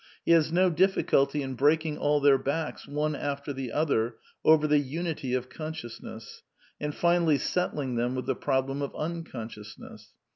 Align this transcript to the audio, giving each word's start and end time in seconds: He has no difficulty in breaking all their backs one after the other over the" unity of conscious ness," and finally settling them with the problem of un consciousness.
He 0.25 0.31
has 0.31 0.51
no 0.51 0.71
difficulty 0.71 1.43
in 1.43 1.53
breaking 1.53 1.99
all 1.99 2.19
their 2.19 2.39
backs 2.39 2.87
one 2.87 3.15
after 3.15 3.53
the 3.53 3.71
other 3.71 4.15
over 4.43 4.65
the" 4.65 4.79
unity 4.95 5.35
of 5.35 5.47
conscious 5.47 6.01
ness," 6.01 6.41
and 6.79 6.95
finally 6.95 7.37
settling 7.37 7.97
them 7.97 8.15
with 8.15 8.25
the 8.25 8.33
problem 8.35 8.81
of 8.81 8.95
un 8.95 9.23
consciousness. 9.23 10.09